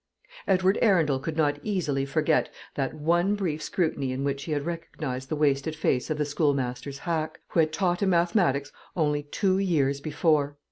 Edward 0.47 0.79
Arundel 0.81 1.19
could 1.19 1.37
not 1.37 1.59
easily 1.61 2.05
forget 2.07 2.49
that 2.73 2.95
one 2.95 3.35
brief 3.35 3.61
scrutiny 3.61 4.11
in 4.11 4.23
which 4.23 4.45
he 4.45 4.51
had 4.51 4.65
recognised 4.65 5.29
the 5.29 5.35
wasted 5.35 5.75
face 5.75 6.09
of 6.09 6.17
the 6.17 6.25
schoolmaster's 6.25 6.97
hack, 6.97 7.39
who 7.49 7.59
had 7.59 7.71
taught 7.71 8.01
him 8.01 8.09
mathematics 8.09 8.71
only 8.95 9.21
two 9.21 9.59
years 9.59 10.01
before. 10.01 10.57